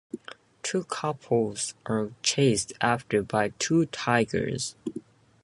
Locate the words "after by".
2.81-3.49